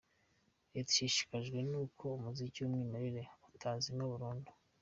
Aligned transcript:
Leta 0.73 0.89
ishishikajwe 0.95 1.57
n’uko 1.69 2.03
umuziki 2.17 2.57
w’umwimerere 2.61 3.21
utazimira 3.55 4.11
burundu. 4.13 4.51